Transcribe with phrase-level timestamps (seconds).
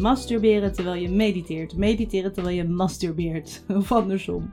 [0.00, 1.76] Masturberen terwijl je mediteert.
[1.76, 3.64] Mediteren terwijl je masturbeert.
[3.78, 4.52] Of andersom.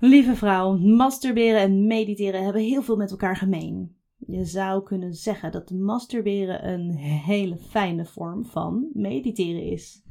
[0.00, 3.96] Lieve vrouw, masturberen en mediteren hebben heel veel met elkaar gemeen.
[4.16, 10.02] Je zou kunnen zeggen dat masturberen een hele fijne vorm van mediteren is.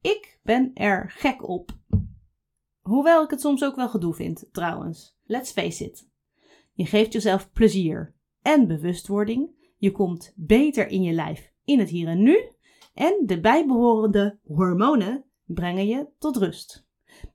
[0.00, 1.70] Ik ben er gek op.
[2.80, 5.16] Hoewel ik het soms ook wel gedoe vind, trouwens.
[5.24, 6.08] Let's face it.
[6.72, 9.50] Je geeft jezelf plezier en bewustwording.
[9.78, 12.36] Je komt beter in je lijf in het hier en nu.
[12.94, 16.86] En de bijbehorende hormonen brengen je tot rust.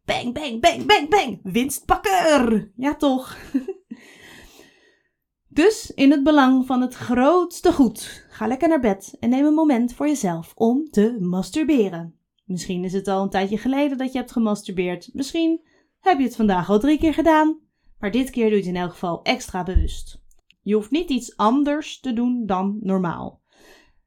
[0.06, 1.40] Bang, bang, bang, bang, bang.
[1.44, 2.72] Winstpakker!
[2.76, 3.38] Ja, toch?
[5.60, 9.54] dus in het belang van het grootste goed, ga lekker naar bed en neem een
[9.54, 12.16] moment voor jezelf om te masturberen.
[12.46, 15.10] Misschien is het al een tijdje geleden dat je hebt gemasturbeerd.
[15.14, 15.62] Misschien
[16.00, 17.60] heb je het vandaag al drie keer gedaan.
[18.00, 20.22] Maar dit keer doe je het in elk geval extra bewust.
[20.62, 23.42] Je hoeft niet iets anders te doen dan normaal.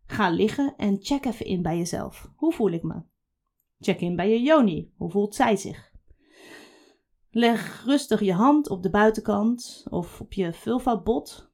[0.06, 2.30] Ga liggen en check even in bij jezelf.
[2.36, 3.02] Hoe voel ik me?
[3.78, 4.92] Check in bij je Joni.
[4.96, 5.92] Hoe voelt zij zich?
[7.30, 11.50] Leg rustig je hand op de buitenkant of op je vulva-bot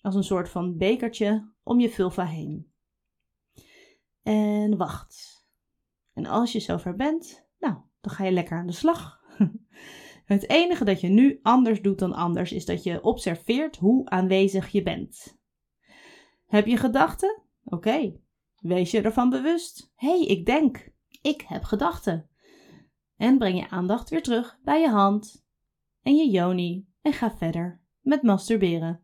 [0.00, 2.72] als een soort van bekertje om je vulva heen.
[4.22, 5.44] En wacht.
[6.12, 9.20] En als je zover bent, nou, dan ga je lekker aan de slag.
[10.24, 14.68] Het enige dat je nu anders doet dan anders is dat je observeert hoe aanwezig
[14.68, 15.38] je bent.
[16.46, 17.42] Heb je gedachten?
[17.68, 18.20] Oké,
[18.60, 19.92] wees je ervan bewust.
[19.94, 20.88] Hey, ik denk.
[21.22, 22.28] Ik heb gedachten.
[23.16, 25.44] En breng je aandacht weer terug bij je hand
[26.02, 29.00] en je yoni en ga verder met masturberen.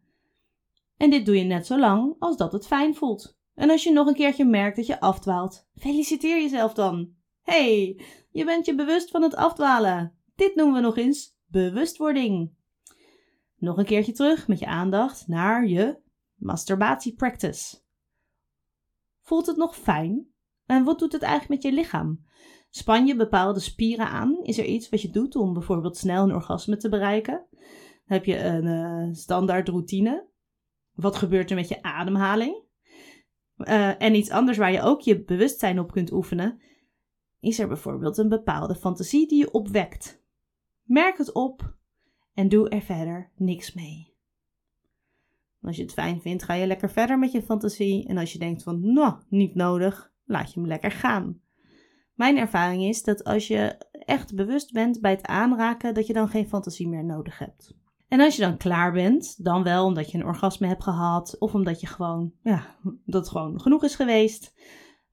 [0.97, 3.39] En dit doe je net zo lang als dat het fijn voelt.
[3.55, 7.15] En als je nog een keertje merkt dat je afdwaalt, feliciteer jezelf dan.
[7.43, 10.15] hey, je bent je bewust van het afdwalen.
[10.35, 12.51] Dit noemen we nog eens bewustwording.
[13.57, 15.99] Nog een keertje terug met je aandacht naar je
[16.35, 17.81] masturbatiepractice.
[19.23, 20.27] Voelt het nog fijn?
[20.67, 22.25] En wat doet het eigenlijk met je lichaam?
[22.71, 24.43] Span je bepaalde spieren aan?
[24.43, 27.47] Is er iets wat je doet om bijvoorbeeld snel een orgasme te bereiken?
[28.05, 30.27] Heb je een uh, standaard routine?
[30.95, 32.63] Wat gebeurt er met je ademhaling?
[33.57, 36.61] Uh, en iets anders waar je ook je bewustzijn op kunt oefenen,
[37.41, 40.23] is er bijvoorbeeld een bepaalde fantasie die je opwekt.
[40.83, 41.75] Merk het op
[42.35, 44.12] en doe er verder niks mee.
[45.63, 48.07] Als je het fijn vindt, ga je lekker verder met je fantasie.
[48.09, 51.41] En als je denkt van, nou, niet nodig, laat je hem lekker gaan.
[52.15, 56.29] Mijn ervaring is dat als je echt bewust bent bij het aanraken, dat je dan
[56.29, 57.75] geen fantasie meer nodig hebt.
[58.09, 61.55] En als je dan klaar bent, dan wel omdat je een orgasme hebt gehad of
[61.55, 64.55] omdat je gewoon, ja, dat gewoon genoeg is geweest,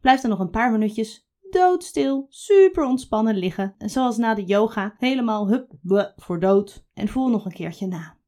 [0.01, 3.75] blijf dan nog een paar minuutjes doodstil, super ontspannen liggen.
[3.77, 5.73] En zoals na de yoga, helemaal hup,
[6.15, 6.85] voor dood.
[6.93, 8.18] En voel nog een keertje na.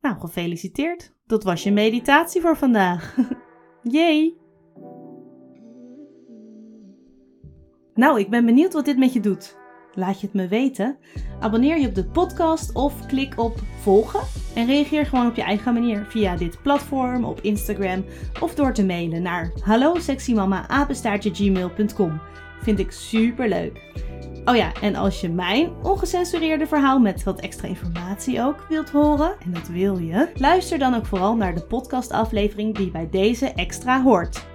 [0.00, 1.12] Nou, gefeliciteerd.
[1.26, 3.16] Dat was je meditatie voor vandaag.
[3.82, 4.38] Jee!
[7.94, 9.58] Nou, ik ben benieuwd wat dit met je doet.
[9.94, 10.98] Laat je het me weten.
[11.40, 14.20] Abonneer je op de podcast of klik op volgen.
[14.54, 18.04] En reageer gewoon op je eigen manier via dit platform, op Instagram
[18.40, 19.94] of door te mailen naar hallo
[22.62, 24.08] Vind ik super leuk.
[24.44, 29.36] Oh ja, en als je mijn ongecensureerde verhaal met wat extra informatie ook wilt horen,
[29.44, 34.02] en dat wil je, luister dan ook vooral naar de podcastaflevering die bij deze extra
[34.02, 34.48] hoort.